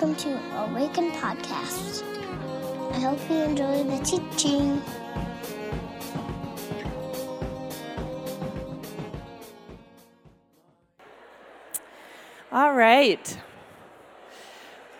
[0.00, 2.04] welcome to Awaken Podcast.
[2.92, 4.80] I hope you enjoy the teaching.
[12.52, 13.38] All right.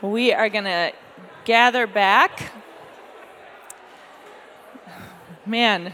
[0.03, 0.93] We are going to
[1.45, 2.51] gather back.
[5.47, 5.93] Man,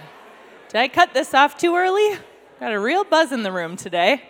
[0.71, 2.17] did I cut this off too early?
[2.59, 4.23] Got a real buzz in the room today.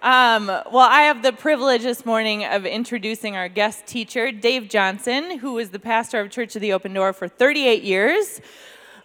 [0.00, 5.38] Um, well, I have the privilege this morning of introducing our guest teacher, Dave Johnson,
[5.38, 8.40] who was the pastor of Church of the Open Door for 38 years.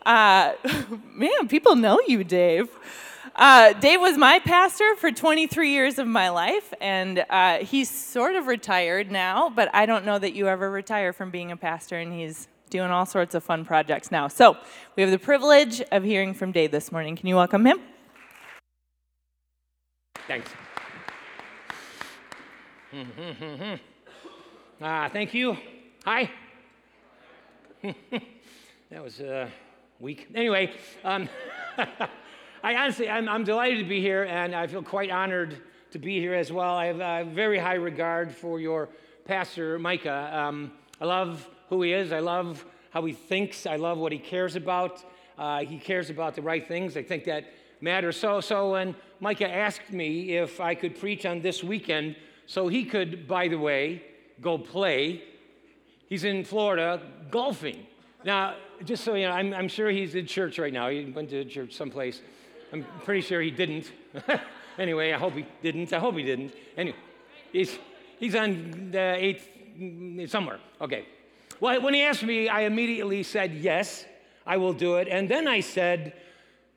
[0.05, 0.53] Uh,
[1.15, 2.69] man, people know you, Dave.
[3.35, 8.35] Uh, Dave was my pastor for 23 years of my life, and uh, he's sort
[8.35, 11.97] of retired now, but I don't know that you ever retire from being a pastor,
[11.97, 14.27] and he's doing all sorts of fun projects now.
[14.27, 14.57] So
[14.95, 17.15] we have the privilege of hearing from Dave this morning.
[17.15, 17.79] Can you welcome him?
[20.27, 20.51] Thanks.
[22.93, 23.73] Mm-hmm.
[24.79, 25.57] Ah, thank you.
[26.05, 26.29] Hi.
[27.81, 29.49] that was uh,
[29.99, 30.27] weak.
[30.35, 30.71] Anyway,
[31.03, 31.27] um,
[32.63, 35.57] I honestly, I'm, I'm, delighted to be here, and I feel quite honored
[35.89, 36.75] to be here as well.
[36.75, 38.89] I have a very high regard for your
[39.25, 40.29] pastor, Micah.
[40.31, 42.11] Um, I love who he is.
[42.11, 43.65] I love how he thinks.
[43.65, 45.03] I love what he cares about.
[45.35, 46.95] Uh, he cares about the right things.
[46.95, 47.45] I think that
[47.81, 48.17] matters.
[48.17, 52.85] So, so when Micah asked me if I could preach on this weekend, so he
[52.85, 54.03] could, by the way,
[54.41, 55.23] go play.
[56.07, 57.85] He's in Florida golfing.
[58.25, 60.89] Now, just so you know, I'm, I'm sure he's in church right now.
[60.89, 62.21] He went to church someplace.
[62.71, 63.91] I'm pretty sure he didn't.
[64.77, 65.93] anyway, I hope he didn't.
[65.93, 66.53] I hope he didn't.
[66.77, 66.97] Anyway,
[67.51, 67.77] he's,
[68.19, 70.59] he's on the eighth, somewhere.
[70.81, 71.05] Okay.
[71.59, 74.05] Well, when he asked me, I immediately said, yes,
[74.45, 75.07] I will do it.
[75.07, 76.13] And then I said,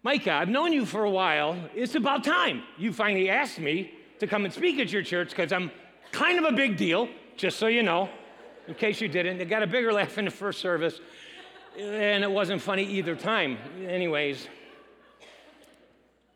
[0.02, 1.56] Micah, I've known you for a while.
[1.74, 5.52] It's about time you finally asked me to come and speak at your church because
[5.52, 5.70] I'm
[6.12, 8.08] kind of a big deal, just so you know,
[8.66, 9.38] in case you didn't.
[9.38, 11.00] They got a bigger laugh in the first service,
[11.78, 13.58] and it wasn't funny either time.
[13.86, 14.48] Anyways,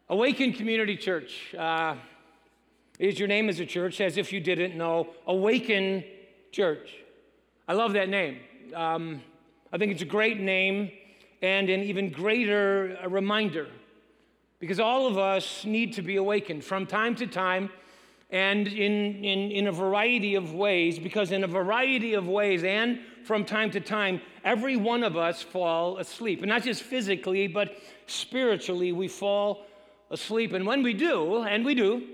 [0.09, 1.94] Awaken Community Church uh,
[2.99, 5.09] is your name as a church, as if you didn't know.
[5.26, 6.05] Awaken
[6.53, 6.91] Church.
[7.69, 8.38] I love that name.
[8.75, 9.22] Um,
[9.72, 10.91] I think it's a great name
[11.43, 13.69] and an even greater reminder
[14.60, 17.71] because all of us need to be awakened from time to time
[18.31, 23.00] and in, in, in a variety of ways, because in a variety of ways and
[23.25, 26.41] from time to time, every one of us fall asleep.
[26.41, 27.76] And not just physically, but
[28.06, 29.66] spiritually, we fall
[30.10, 30.53] asleep.
[30.53, 32.06] And when we do, and we do,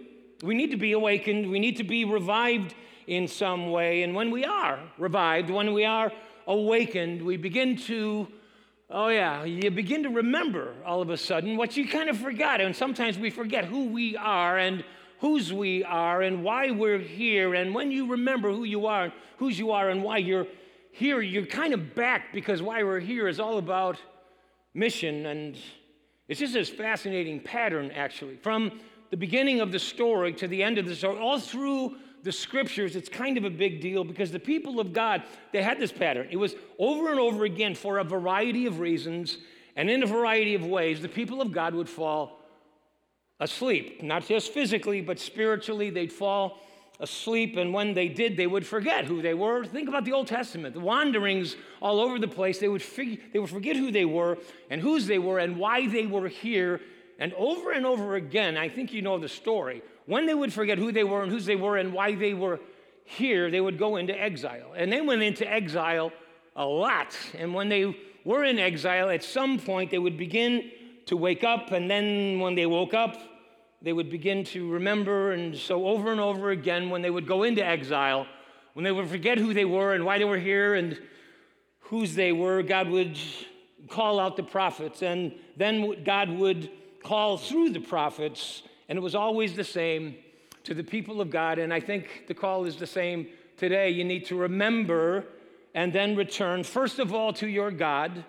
[0.43, 2.75] we need to be awakened, we need to be revived
[3.07, 4.03] in some way.
[4.03, 6.13] And when we are revived, when we are
[6.47, 8.29] awakened, we begin to
[8.89, 12.61] Oh, yeah, you begin to remember all of a sudden what you kind of forgot.
[12.61, 14.85] And sometimes we forget who we are and
[15.19, 17.55] whose we are and why we're here.
[17.55, 20.47] And when you remember who you are, whose you are, and why you're
[20.93, 23.99] here, you're kind of back because why we're here is all about
[24.73, 25.27] mission.
[25.27, 25.57] And
[26.29, 28.37] it's just this fascinating pattern, actually.
[28.37, 28.79] From
[29.11, 32.97] the beginning of the story to the end of the story, all through the scriptures,
[32.97, 35.23] it's kind of a big deal because the people of God,
[35.53, 36.29] they had this pattern.
[36.31, 39.39] It was over and over again for a variety of reasons
[39.77, 42.41] and in a variety of ways, the people of God would fall
[43.39, 44.03] asleep.
[44.03, 46.59] Not just physically, but spiritually, they'd fall
[46.99, 47.59] asleep.
[47.59, 49.67] And when they did, they would forget who they were.
[49.67, 52.59] Think about the Old Testament, the wanderings all over the place.
[52.59, 54.39] They would, fig- they would forget who they were
[54.71, 56.81] and whose they were and why they were here.
[57.19, 60.79] And over and over again, I think you know the story when they would forget
[60.79, 62.61] who they were and whose they were and why they were
[63.05, 64.73] here, they would go into exile.
[64.77, 66.13] And they went into exile
[66.55, 67.17] a lot.
[67.37, 70.71] And when they were in exile, at some point they would begin
[71.07, 71.73] to wake up.
[71.73, 73.17] And then when they woke up,
[73.83, 75.33] they would begin to remember.
[75.33, 78.27] And so, over and over again, when they would go into exile,
[78.75, 81.01] when they would forget who they were and why they were here and
[81.81, 83.19] whose they were, God would
[83.89, 85.03] call out the prophets.
[85.03, 86.71] And then God would
[87.03, 90.17] call through the prophets and it was always the same
[90.65, 91.59] to the people of God.
[91.59, 93.91] And I think the call is the same today.
[93.91, 95.25] You need to remember
[95.75, 98.25] and then return, first of all, to your God.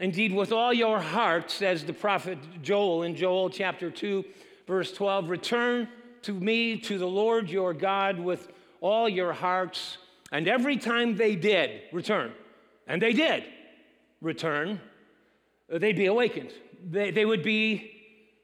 [0.00, 4.24] Indeed, with all your heart, says the prophet Joel in Joel chapter 2,
[4.66, 5.88] verse 12, return
[6.22, 8.48] to me, to the Lord your God, with
[8.80, 9.98] all your hearts.
[10.30, 12.32] And every time they did return,
[12.86, 13.44] and they did
[14.20, 14.80] return,
[15.68, 16.52] they'd be awakened.
[16.90, 18.01] They, they would be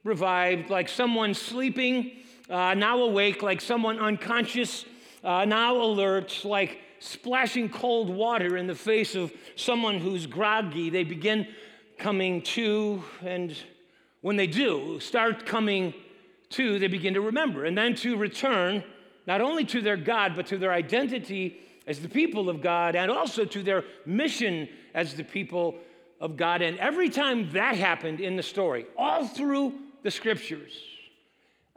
[0.08, 2.10] revived, like someone sleeping,
[2.50, 4.87] uh, now awake, like someone unconscious,
[5.22, 10.90] uh, now alert, like splashing cold water in the face of someone who's groggy.
[10.90, 11.46] They begin
[11.99, 13.56] coming to, and
[14.22, 15.93] when they do start coming
[16.50, 18.82] to, they begin to remember and then to return
[19.26, 23.11] not only to their God, but to their identity as the people of God and
[23.11, 25.76] also to their mission as the people
[26.19, 26.62] of God.
[26.62, 30.73] And every time that happened in the story, all through the scriptures,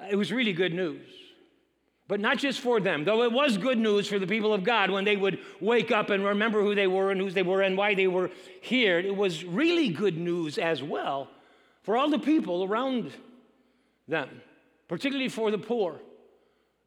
[0.09, 1.07] it was really good news.
[2.07, 4.91] But not just for them, though it was good news for the people of God
[4.91, 7.77] when they would wake up and remember who they were and whose they were and
[7.77, 8.29] why they were
[8.59, 8.99] here.
[8.99, 11.29] It was really good news as well
[11.83, 13.11] for all the people around
[14.07, 14.41] them,
[14.87, 16.01] particularly for the poor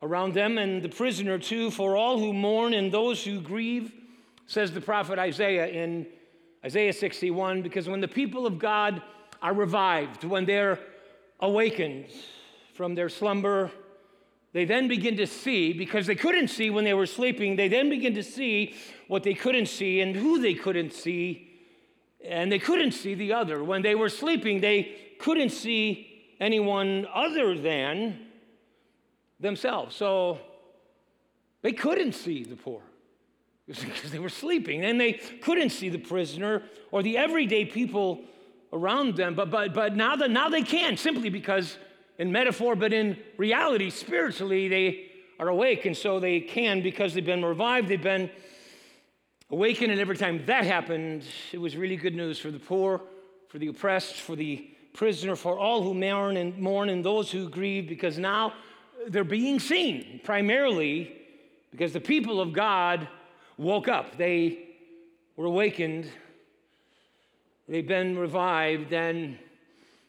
[0.03, 3.93] around them and the prisoner too, for all who mourn and those who grieve,
[4.47, 6.07] says the prophet Isaiah in
[6.65, 9.03] Isaiah 61, because when the people of God
[9.41, 10.79] are revived, when they're
[11.41, 12.07] awakened
[12.75, 13.71] from their slumber,
[14.53, 17.91] they then begin to see, because they couldn't see when they were sleeping, they then
[17.91, 18.75] begin to see
[19.09, 21.51] what they couldn't see and who they couldn't see,
[22.25, 23.63] and they couldn't see the other.
[23.65, 28.27] When they were sleeping, they couldn't see anyone other than
[29.41, 29.97] themselves.
[29.97, 30.39] So
[31.63, 32.83] they couldn't see the poor
[33.67, 38.23] because they were sleeping and they couldn't see the prisoner or the everyday people
[38.75, 39.35] around them.
[39.35, 41.79] But, but, but now, the, now they can simply because,
[42.19, 45.87] in metaphor, but in reality, spiritually, they are awake.
[45.87, 48.29] And so they can because they've been revived, they've been
[49.51, 49.93] awakened.
[49.93, 53.01] And every time that happened, it was really good news for the poor,
[53.49, 57.49] for the oppressed, for the prisoner, for all who mourn and mourn, and those who
[57.49, 58.53] grieve, because now
[59.09, 61.13] they're being seen primarily
[61.71, 63.09] because the people of God
[63.57, 64.17] woke up.
[64.17, 64.69] They
[65.37, 66.09] were awakened.
[67.69, 68.93] They've been revived.
[68.93, 69.39] And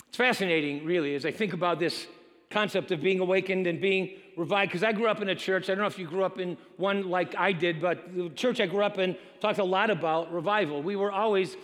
[0.08, 2.08] it's fascinating, really, as I think about this
[2.50, 4.72] concept of being awakened and being revived.
[4.72, 5.70] Because I grew up in a church.
[5.70, 8.60] I don't know if you grew up in one like I did, but the church
[8.60, 10.82] I grew up in talked a lot about revival.
[10.82, 11.56] We were always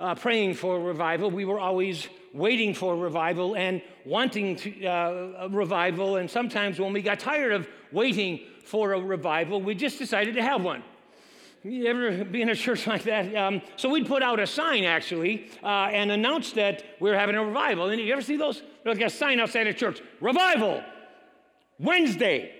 [0.00, 1.30] uh, praying for revival.
[1.30, 6.16] We were always waiting for revival and wanting to, uh, revival.
[6.16, 10.42] And sometimes when we got tired of waiting for a revival, we just decided to
[10.42, 10.82] have one.
[11.64, 13.34] You ever be in a church like that?
[13.34, 17.34] Um, so we'd put out a sign actually uh, and announce that we are having
[17.34, 17.88] a revival.
[17.88, 18.62] And you ever see those?
[18.84, 20.82] Like a sign outside a church: Revival,
[21.80, 22.52] Wednesday,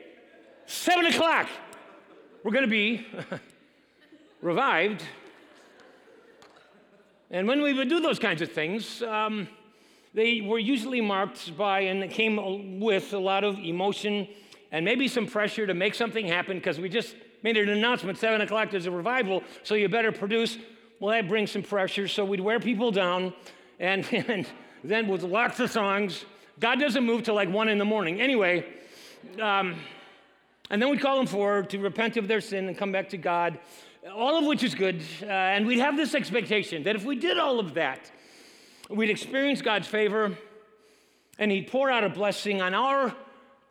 [0.66, 1.48] seven o'clock.
[2.42, 3.06] We're going to be
[4.42, 5.04] revived.
[7.30, 9.48] And when we would do those kinds of things, um,
[10.12, 14.26] they were usually marked by and came with a lot of emotion
[14.72, 18.40] and maybe some pressure to make something happen because we just made an announcement seven
[18.40, 20.58] o'clock there's a revival so you better produce
[21.00, 23.32] well that brings some pressure so we'd wear people down
[23.78, 24.46] and, and
[24.84, 26.24] then with lots of songs.
[26.60, 28.20] God doesn't move till like one in the morning.
[28.20, 28.64] Anyway
[29.40, 29.76] um,
[30.70, 33.16] and then we'd call them forward to repent of their sin and come back to
[33.16, 33.58] god
[34.14, 37.38] all of which is good uh, and we'd have this expectation that if we did
[37.38, 38.10] all of that
[38.88, 40.36] we'd experience God's favor,
[41.38, 43.14] and He'd pour out a blessing on our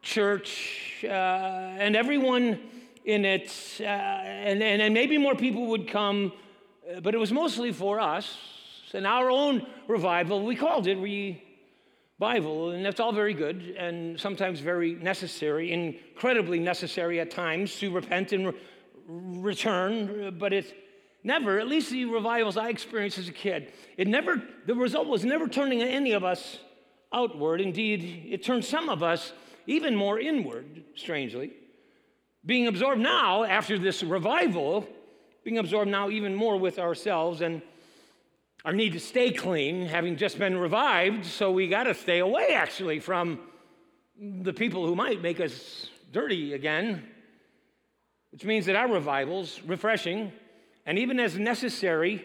[0.01, 2.59] church uh, and everyone
[3.07, 3.49] in it,
[3.79, 6.33] uh, and, and, and, maybe more people would come,
[6.93, 8.37] uh, but it was mostly for us
[8.93, 10.45] and our own revival.
[10.45, 10.97] We called it
[12.19, 17.91] revival, and that's all very good and sometimes very necessary, incredibly necessary at times to
[17.91, 18.53] repent and re-
[19.07, 20.73] return, but it's
[21.23, 25.25] Never, at least the revivals I experienced as a kid, it never, the result was
[25.25, 26.59] never turning any of us
[27.11, 27.59] outward.
[27.59, 29.33] Indeed, it turned some of us
[29.65, 31.51] even more inward, strangely.
[32.47, 34.87] Being absorbed now, after this revival,
[35.43, 37.61] being absorbed now even more with ourselves and
[38.63, 42.53] our need to stay clean, having just been revived, so we got to stay away
[42.53, 43.41] actually from
[44.17, 47.09] the people who might make us dirty again,
[48.31, 50.31] which means that our revivals, refreshing,
[50.85, 52.23] and even as necessary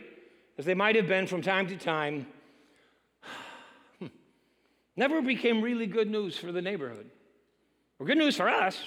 [0.56, 2.28] as they might have been from time to time,
[4.96, 7.10] never became really good news for the neighborhood.
[7.98, 8.80] or good news for us,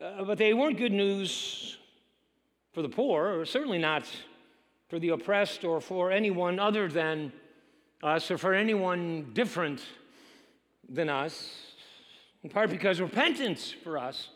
[0.00, 1.78] uh, but they weren't good news
[2.72, 4.10] for the poor, or certainly not
[4.88, 7.32] for the oppressed or for anyone other than
[8.02, 9.84] us or for anyone different
[10.88, 11.74] than us.
[12.42, 14.30] In part because repentance for us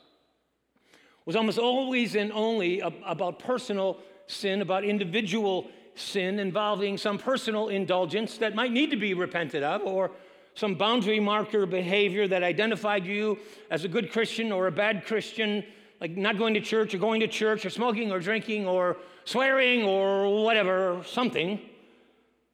[1.24, 8.36] was almost always and only about personal sin, about individual sin involving some personal indulgence
[8.38, 10.10] that might need to be repented of, or
[10.54, 13.38] some boundary marker behavior that identified you
[13.70, 15.64] as a good Christian or a bad Christian,
[16.00, 19.82] like not going to church or going to church or smoking or drinking or swearing
[19.84, 21.60] or whatever, something.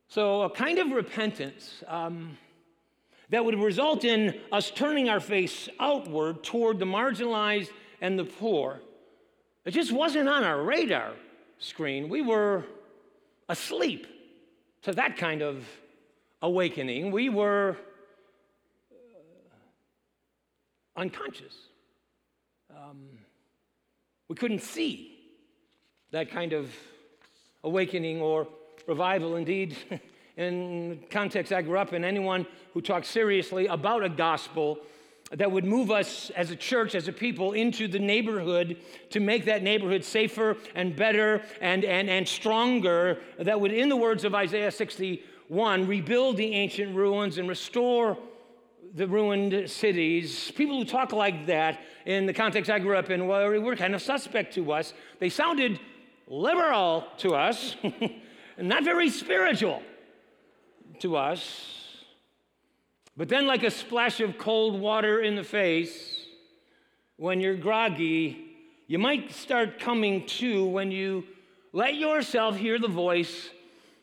[0.09, 2.37] So, a kind of repentance um,
[3.29, 8.81] that would result in us turning our face outward toward the marginalized and the poor.
[9.65, 11.13] It just wasn't on our radar
[11.59, 12.65] screen, we were
[13.49, 14.07] asleep
[14.83, 15.65] to that kind of
[16.43, 17.11] awakening.
[17.11, 17.77] We were
[18.91, 18.95] uh,
[21.01, 21.55] unconscious.
[22.71, 23.09] Um,
[24.29, 25.19] we couldn't see
[26.11, 26.71] that kind of
[27.65, 28.47] awakening or
[28.87, 29.37] revival.
[29.37, 29.77] Indeed,
[30.37, 34.79] in context I grew up in, anyone who talks seriously about a gospel
[35.33, 38.77] that would move us as a church, as a people, into the neighborhood
[39.11, 43.97] to make that neighborhood safer and better and, and, and stronger, that would, in the
[43.97, 48.19] words of Isaiah 61, rebuild the ancient ruins and restore
[48.95, 50.51] the ruined cities.
[50.53, 53.95] People who talk like that, in the context I grew up in, well, were kind
[53.95, 54.93] of suspect to us.
[55.19, 55.79] They sounded
[56.27, 58.21] liberal to us, and
[58.69, 59.83] not very spiritual
[61.01, 61.77] to us.
[63.17, 66.27] But then, like a splash of cold water in the face,
[67.17, 68.47] when you're groggy,
[68.87, 71.25] you might start coming to when you
[71.73, 73.51] let yourself hear the voice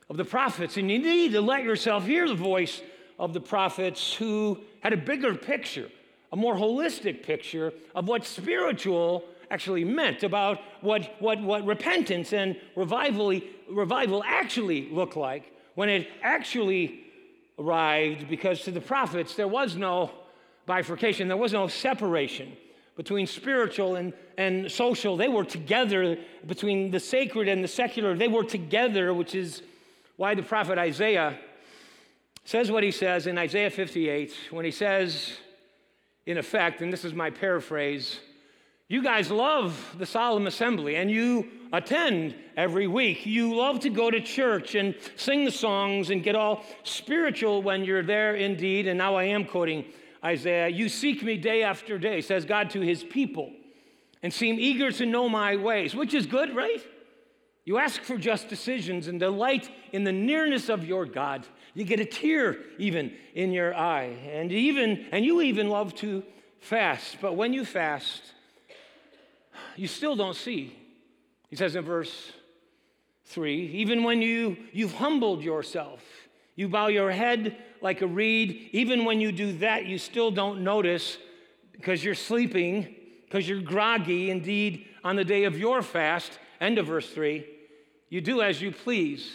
[0.10, 0.77] of the prophets.
[0.77, 2.82] And you need to let yourself hear the voice
[3.19, 5.89] of the prophets who had a bigger picture,
[6.31, 12.55] a more holistic picture of what spiritual actually meant, about what, what, what repentance and
[12.75, 17.05] revival, revival actually look like, when it actually
[17.57, 20.12] arrived, because to the prophets there was no
[20.65, 22.51] bifurcation, there was no separation
[22.97, 25.15] between spiritual and, and social.
[25.15, 29.62] They were together, between the sacred and the secular, they were together, which is
[30.17, 31.38] why the prophet Isaiah
[32.47, 35.33] says what he says in Isaiah 58 when he says,
[36.25, 38.21] in effect, and this is my paraphrase,
[38.87, 43.25] you guys love the solemn assembly and you attend every week.
[43.25, 47.83] You love to go to church and sing the songs and get all spiritual when
[47.83, 48.87] you're there indeed.
[48.87, 49.83] And now I am quoting
[50.23, 50.69] Isaiah.
[50.69, 53.51] You seek me day after day, says God to his people,
[54.23, 56.81] and seem eager to know my ways, which is good, right?
[57.67, 61.45] You ask for just decisions and delight in the nearness of your God.
[61.74, 64.15] You get a tear even in your eye.
[64.31, 66.24] And even and you even love to
[66.62, 67.17] fast.
[67.19, 68.21] But when you fast,
[69.75, 70.77] you still don't see.
[71.50, 72.31] He says in verse
[73.25, 76.01] 3 even when you, you've humbled yourself,
[76.55, 80.63] you bow your head like a reed, even when you do that, you still don't
[80.63, 81.17] notice
[81.74, 82.95] because you're sleeping,
[83.25, 84.31] because you're groggy.
[84.31, 87.45] Indeed, on the day of your fast, end of verse 3,
[88.09, 89.29] you do as you please.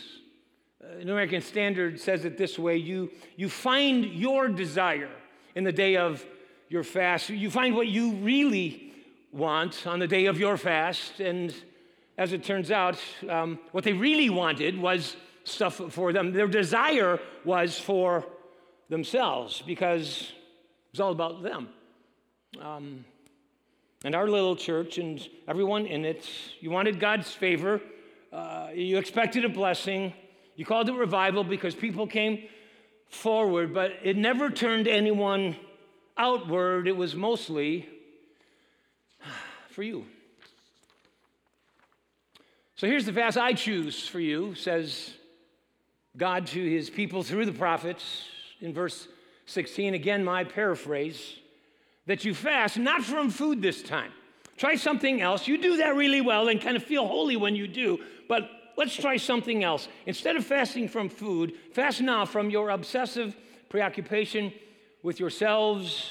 [0.83, 5.11] Uh, New American Standard says it this way you, you find your desire
[5.55, 6.25] in the day of
[6.69, 7.29] your fast.
[7.29, 8.95] You find what you really
[9.33, 11.21] want on the day of your fast.
[11.21, 11.55] And
[12.17, 12.99] as it turns out,
[13.29, 16.33] um, what they really wanted was stuff for them.
[16.33, 18.25] Their desire was for
[18.89, 21.69] themselves because it was all about them.
[22.61, 23.05] Um,
[24.05, 26.29] and our little church and everyone in it,
[26.61, 27.81] you wanted God's favor,
[28.33, 30.15] uh, you expected a blessing,
[30.57, 32.45] you called it revival because people came
[33.09, 35.57] forward, but it never turned anyone
[36.17, 36.89] outward.
[36.89, 37.89] It was mostly
[39.69, 40.07] for you.
[42.77, 45.13] So here's the fast I choose for you, says
[46.17, 48.25] God to his people through the prophets
[48.61, 49.07] in verse
[49.47, 49.95] 16.
[49.95, 51.37] Again, my paraphrase
[52.07, 54.13] that you fast not from food this time.
[54.57, 55.49] Try something else.
[55.49, 58.95] You do that really well and kind of feel holy when you do, but let's
[58.97, 59.89] try something else.
[60.07, 63.37] Instead of fasting from food, fast now from your obsessive
[63.69, 64.53] preoccupation
[65.03, 66.11] with yourselves.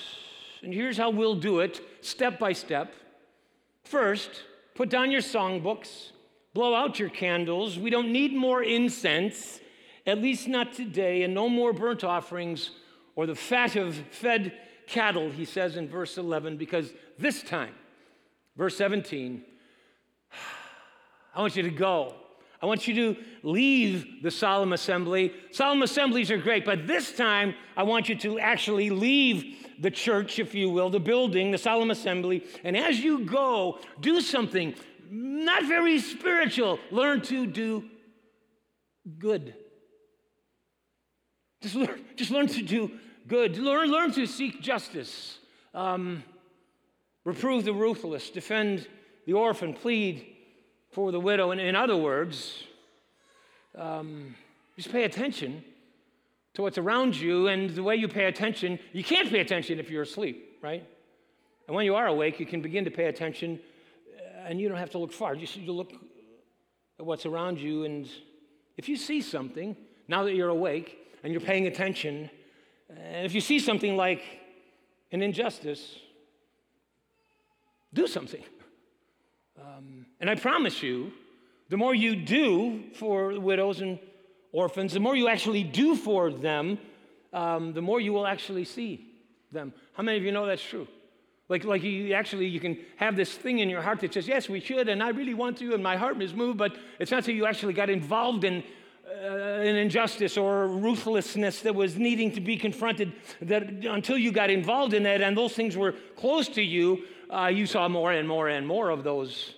[0.64, 2.94] And here's how we'll do it step by step.
[3.84, 4.44] First,
[4.76, 6.12] put down your songbooks,
[6.54, 7.80] blow out your candles.
[7.80, 9.60] We don't need more incense,
[10.06, 12.72] at least not today, and no more burnt offerings
[13.16, 14.54] or the fat of fed
[14.88, 17.74] cattle, he says in verse 11, because this time,
[18.55, 19.43] verse 17,
[21.36, 22.15] I want you to go.
[22.62, 25.34] I want you to leave the solemn assembly.
[25.51, 30.38] Solemn assemblies are great, but this time I want you to actually leave the church,
[30.38, 32.43] if you will, the building, the solemn assembly.
[32.63, 34.75] And as you go, do something
[35.10, 36.79] not very spiritual.
[36.91, 37.84] Learn to do
[39.17, 39.55] good.
[41.62, 42.91] Just learn, just learn to do
[43.27, 43.58] good.
[43.58, 45.38] Learn, learn to seek justice.
[45.74, 46.24] Um,
[47.24, 48.30] reprove the ruthless.
[48.30, 48.88] Defend
[49.25, 49.74] the orphan.
[49.74, 50.25] Plead
[50.92, 51.51] for the widow.
[51.51, 52.63] And in other words,
[53.75, 54.36] um,
[54.75, 55.63] just pay attention
[56.54, 59.90] to what's around you, and the way you pay attention, you can't pay attention if
[59.90, 60.86] you're asleep, right?
[61.68, 63.60] And when you are awake, you can begin to pay attention,
[64.18, 65.36] uh, and you don't have to look far.
[65.36, 65.94] Just you look
[67.00, 68.10] at what's around you, and
[68.75, 69.78] if you see something,
[70.10, 72.30] now that you're awake and you're paying attention,
[72.90, 74.22] and if you see something like
[75.13, 76.00] an injustice,
[77.94, 78.44] do something.
[79.60, 81.12] Um, and I promise you,
[81.70, 84.00] the more you do for widows and
[84.52, 86.78] orphans, the more you actually do for them,
[87.34, 89.08] um, the more you will actually see
[89.52, 89.74] them.
[89.94, 90.88] How many of you know that's true?
[91.48, 94.48] Like, like you actually, you can have this thing in your heart that says, yes,
[94.48, 97.20] we should, and I really want to, and my heart is moved, but it's not
[97.20, 98.64] until you actually got involved in
[99.06, 104.50] uh, an injustice or ruthlessness that was needing to be confronted that until you got
[104.50, 108.28] involved in that and those things were close to you, uh, you saw more and
[108.28, 109.56] more and more of those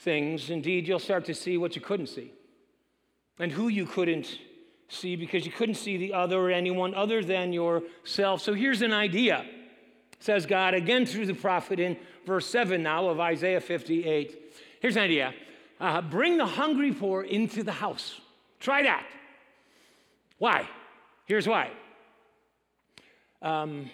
[0.00, 0.50] things.
[0.50, 2.32] Indeed, you'll start to see what you couldn't see
[3.38, 4.38] and who you couldn't
[4.88, 8.40] see because you couldn't see the other or anyone other than yourself.
[8.40, 9.44] So here's an idea
[10.18, 14.54] says God again through the prophet in verse 7 now of Isaiah 58.
[14.80, 15.34] Here's an idea
[15.78, 18.18] uh, bring the hungry poor into the house.
[18.60, 19.06] Try that.
[20.38, 20.68] Why?
[21.26, 21.70] Here's why.
[23.42, 23.90] Um,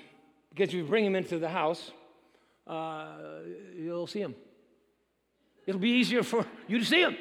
[0.50, 1.90] because you bring them into the house,
[2.66, 3.06] uh,
[3.76, 4.34] you'll see them.
[5.66, 7.16] It'll be easier for you to see them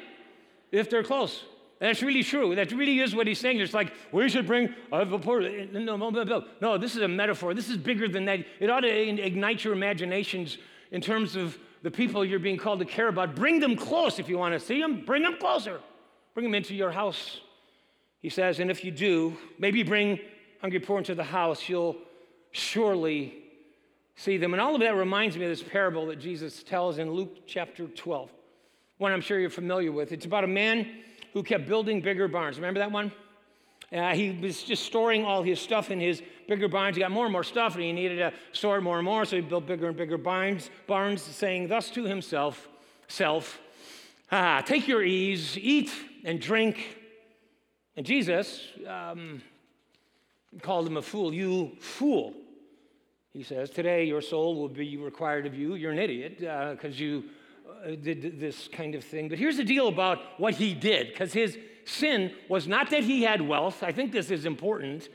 [0.70, 1.44] if they're close.
[1.78, 2.54] That's really true.
[2.54, 3.58] That really is what he's saying.
[3.58, 5.04] It's like, we should bring a.
[5.04, 7.54] No, no, no, no, this is a metaphor.
[7.54, 8.40] This is bigger than that.
[8.60, 10.58] It ought to ignite your imaginations
[10.92, 13.34] in terms of the people you're being called to care about.
[13.34, 15.04] Bring them close if you want to see them.
[15.04, 15.80] Bring them closer.
[16.34, 17.40] Bring them into your house.
[18.20, 20.20] He says, and if you do, maybe bring
[20.60, 21.96] hungry poor into the house, you'll
[22.52, 23.41] surely
[24.16, 24.54] see them.
[24.54, 27.86] And all of that reminds me of this parable that Jesus tells in Luke chapter
[27.86, 28.30] 12,
[28.98, 30.12] one I'm sure you're familiar with.
[30.12, 30.88] It's about a man
[31.32, 32.56] who kept building bigger barns.
[32.56, 33.12] Remember that one?
[33.92, 36.96] Uh, he was just storing all his stuff in his bigger barns.
[36.96, 39.36] He got more and more stuff, and he needed to store more and more, so
[39.36, 42.68] he built bigger and bigger barns, barns saying thus to himself,
[43.08, 43.60] self,
[44.30, 45.92] ah, take your ease, eat
[46.24, 46.98] and drink.
[47.96, 49.42] And Jesus um,
[50.62, 51.34] called him a fool.
[51.34, 52.32] You fool,
[53.32, 53.70] he says.
[53.70, 55.74] Today your soul will be required of you.
[55.74, 57.24] You're an idiot because uh, you
[57.84, 59.28] uh, did this kind of thing.
[59.28, 63.22] But here's the deal about what he did, because his sin was not that he
[63.22, 63.82] had wealth.
[63.82, 65.08] I think this is important.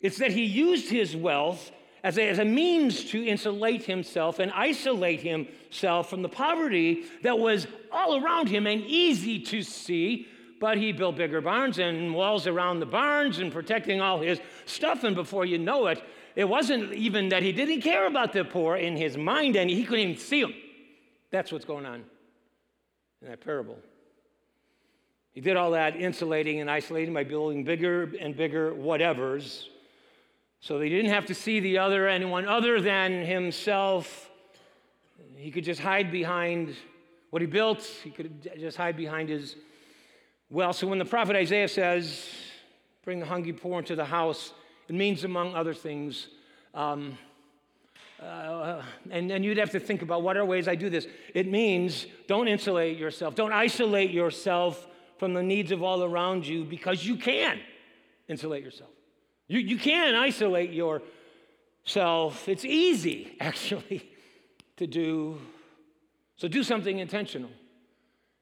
[0.00, 4.50] It's that he used his wealth as a, as a means to insulate himself and
[4.52, 10.26] isolate himself from the poverty that was all around him and easy to see.
[10.60, 15.04] But he built bigger barns and walls around the barns and protecting all his stuff.
[15.04, 16.02] And before you know it,
[16.36, 19.84] it wasn't even that he didn't care about the poor in his mind and he
[19.84, 20.54] couldn't even see them.
[21.30, 22.04] That's what's going on
[23.22, 23.78] in that parable.
[25.32, 29.66] He did all that insulating and isolating by building bigger and bigger whatevers.
[30.60, 34.28] So they didn't have to see the other, anyone other than himself.
[35.36, 36.74] He could just hide behind
[37.30, 39.54] what he built, he could just hide behind his
[40.50, 40.72] well.
[40.72, 42.28] So when the prophet Isaiah says,
[43.04, 44.52] Bring the hungry poor into the house,
[44.90, 46.26] it means, among other things,
[46.74, 47.16] um,
[48.20, 51.06] uh, and, and you'd have to think about what are ways I do this.
[51.32, 56.64] It means don't insulate yourself, don't isolate yourself from the needs of all around you
[56.64, 57.60] because you can
[58.26, 58.90] insulate yourself.
[59.46, 62.48] You, you can isolate yourself.
[62.48, 64.10] It's easy, actually,
[64.76, 65.40] to do.
[66.34, 67.50] So do something intentional.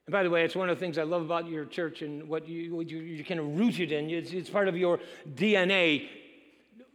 [0.07, 2.27] And by the way, it's one of the things I love about your church and
[2.27, 4.09] what you, what you, you're kind of rooted in.
[4.09, 4.99] It's, it's part of your
[5.35, 6.09] DNA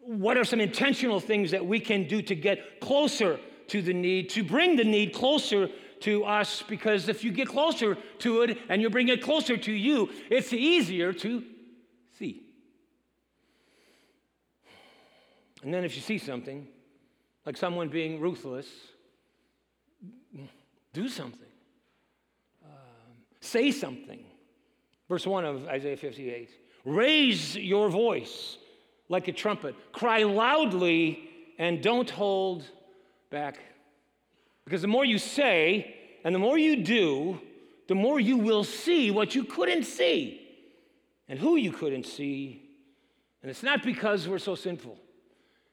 [0.05, 4.29] what are some intentional things that we can do to get closer to the need,
[4.31, 5.69] to bring the need closer
[6.01, 6.63] to us?
[6.63, 10.53] Because if you get closer to it and you bring it closer to you, it's
[10.53, 11.43] easier to
[12.19, 12.43] see.
[15.63, 16.69] And then if you see something,
[17.47, 18.69] like someone being ruthless,
[20.93, 21.41] do something.
[22.63, 22.69] Uh,
[23.41, 24.25] say something.
[25.09, 26.51] Verse 1 of Isaiah 58
[26.85, 28.59] Raise your voice
[29.09, 29.75] like a trumpet.
[29.93, 32.65] Cry loudly and don't hold
[33.31, 33.59] back.
[34.65, 37.41] Because the more you say and the more you do,
[37.87, 40.41] the more you will see what you couldn't see
[41.29, 42.63] and who you couldn't see.
[43.43, 44.99] And it's not because we're so sinful,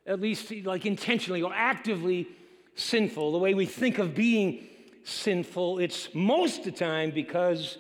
[0.06, 2.28] at least like intentionally or actively
[2.76, 4.68] sinful, the way we think of being
[5.04, 5.80] sinful.
[5.80, 7.78] It's most of the time because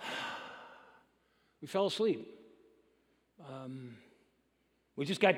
[1.60, 2.26] we fell asleep.
[3.48, 3.96] Um,
[4.96, 5.36] we just got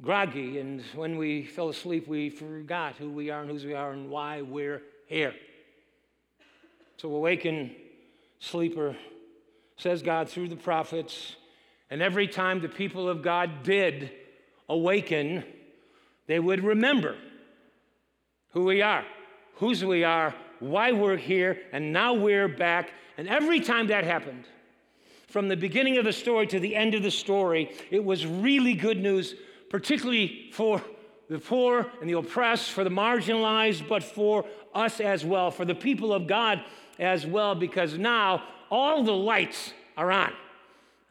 [0.00, 3.92] groggy, and when we fell asleep, we forgot who we are and whose we are
[3.92, 5.34] and why we're here.
[6.98, 7.74] So, awaken,
[8.38, 8.96] sleeper,
[9.76, 11.36] says God through the prophets.
[11.88, 14.12] And every time the people of God did
[14.68, 15.42] awaken,
[16.26, 17.16] they would remember
[18.52, 19.04] who we are,
[19.54, 22.92] whose we are, why we're here, and now we're back.
[23.16, 24.44] And every time that happened,
[25.30, 28.74] from the beginning of the story to the end of the story, it was really
[28.74, 29.34] good news,
[29.70, 30.82] particularly for
[31.28, 35.74] the poor and the oppressed, for the marginalized, but for us as well, for the
[35.74, 36.62] people of God
[36.98, 40.32] as well, because now all the lights are on.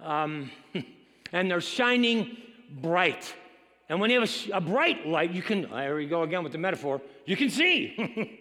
[0.02, 0.52] Um,
[1.32, 2.38] and they're shining
[2.82, 3.34] bright.
[3.88, 6.52] And when you have a, a bright light, you can, there we go again with
[6.52, 8.40] the metaphor, you can see.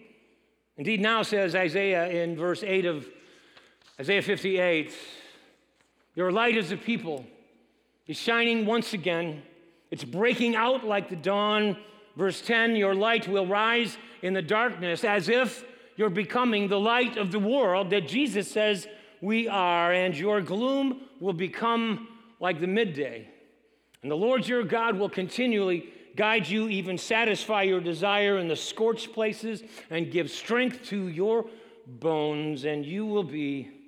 [0.77, 3.07] Indeed, now says Isaiah in verse 8 of
[3.99, 4.93] Isaiah 58
[6.19, 7.25] Your light as a people
[8.05, 9.41] is shining once again.
[9.89, 11.77] It's breaking out like the dawn.
[12.17, 15.63] Verse 10 Your light will rise in the darkness as if
[15.95, 18.85] you're becoming the light of the world that Jesus says
[19.21, 22.09] we are, and your gloom will become
[22.41, 23.25] like the midday.
[24.01, 28.57] And the Lord your God will continually guide you, even satisfy your desire in the
[28.57, 31.45] scorched places, and give strength to your
[31.87, 33.78] bones, and you will be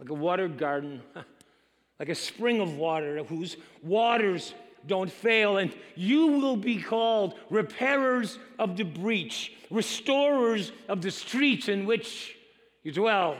[0.00, 1.02] like a watered garden,
[2.00, 4.54] like a spring of water whose waters
[4.86, 11.68] don't fail, and you will be called repairers of the breach, restorers of the streets
[11.68, 12.34] in which
[12.82, 13.36] you dwell.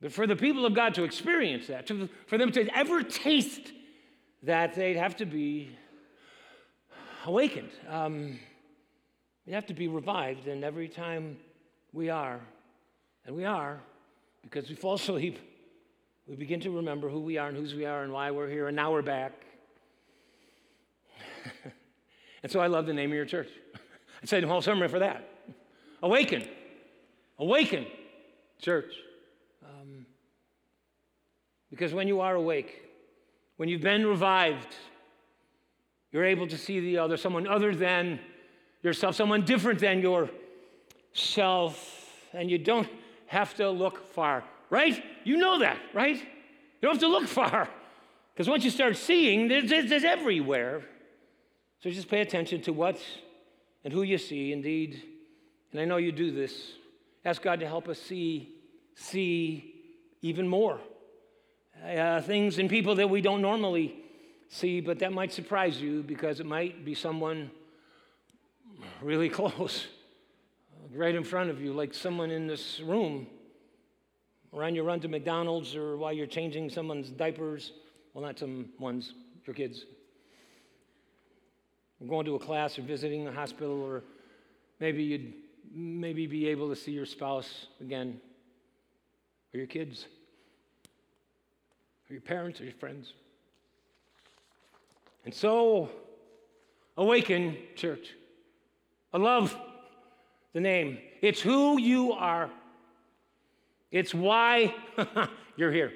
[0.00, 3.72] But for the people of God to experience that, to, for them to ever taste
[4.44, 5.70] that, they'd have to be
[7.24, 7.70] awakened.
[7.88, 8.38] Um,
[9.46, 11.38] they have to be revived, and every time
[11.92, 12.40] we are,
[13.24, 13.80] and we are,
[14.48, 15.40] because we fall asleep,
[16.28, 18.68] we begin to remember who we are and whose we are and why we're here,
[18.68, 19.32] and now we're back.
[22.44, 23.48] and so I love the name of your church.
[24.22, 25.28] I said the whole sermon for that.
[26.00, 26.46] Awaken.
[27.40, 27.86] Awaken,
[28.62, 28.94] church.
[29.64, 30.06] Um,
[31.68, 32.84] because when you are awake,
[33.56, 34.76] when you've been revived,
[36.12, 38.20] you're able to see the other, someone other than
[38.82, 40.00] yourself, someone different than
[41.12, 42.88] yourself, and you don't
[43.26, 45.02] have to look far, right?
[45.24, 46.16] You know that, right?
[46.16, 47.68] You don't have to look far.
[48.32, 50.82] Because once you start seeing, there's, there's everywhere.
[51.80, 52.98] So just pay attention to what
[53.84, 55.02] and who you see, indeed.
[55.72, 56.72] And I know you do this.
[57.24, 58.54] Ask God to help us see,
[58.94, 59.74] see
[60.22, 60.80] even more.
[61.84, 63.94] Uh, things and people that we don't normally
[64.48, 67.50] see, but that might surprise you because it might be someone
[69.02, 69.86] really close,
[70.94, 73.26] right in front of you, like someone in this room,
[74.52, 77.72] or on your run to McDonald's, or while you're changing someone's diapers.
[78.14, 79.14] Well, not someone's,
[79.46, 79.84] your kids.
[82.00, 84.02] Or going to a class or visiting a hospital, or
[84.80, 85.34] maybe you'd
[85.72, 88.20] maybe be able to see your spouse again,
[89.52, 90.06] or your kids,
[92.08, 93.12] or your parents, or your friends.
[95.24, 95.90] And so,
[96.96, 98.14] awaken, church.
[99.12, 99.56] I love
[100.56, 100.96] the name.
[101.20, 102.48] It's who you are,
[103.90, 104.74] it's why
[105.56, 105.92] you're here.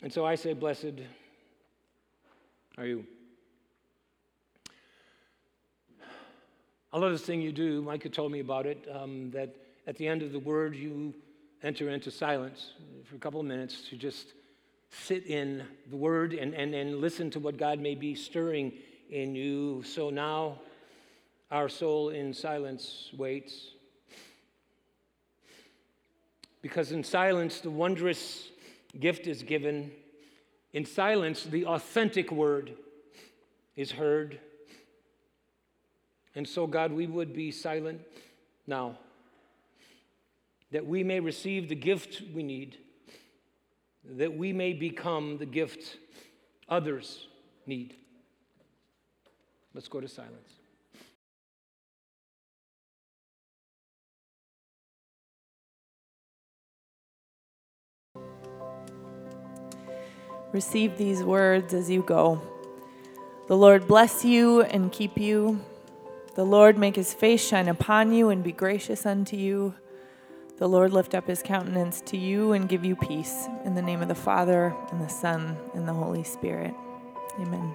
[0.00, 0.94] And so I say, Blessed
[2.78, 3.04] are you.
[6.90, 7.82] I love this thing you do.
[7.82, 9.54] Micah told me about it, um, that
[9.86, 11.12] at the end of the word, you
[11.62, 12.72] enter into silence
[13.04, 14.28] for a couple of minutes to just
[14.88, 18.72] sit in the word and, and, and listen to what God may be stirring
[19.10, 19.82] in you.
[19.82, 20.60] So now,
[21.50, 23.72] our soul in silence waits.
[26.62, 28.48] Because in silence, the wondrous
[28.98, 29.90] gift is given.
[30.72, 32.74] In silence, the authentic word
[33.76, 34.40] is heard.
[36.34, 38.00] And so, God, we would be silent
[38.66, 38.98] now,
[40.72, 42.78] that we may receive the gift we need,
[44.04, 45.98] that we may become the gift
[46.68, 47.28] others
[47.66, 47.94] need.
[49.74, 50.63] Let's go to silence.
[60.54, 62.40] Receive these words as you go.
[63.48, 65.60] The Lord bless you and keep you.
[66.36, 69.74] The Lord make his face shine upon you and be gracious unto you.
[70.58, 73.48] The Lord lift up his countenance to you and give you peace.
[73.64, 76.72] In the name of the Father, and the Son, and the Holy Spirit.
[77.40, 77.74] Amen.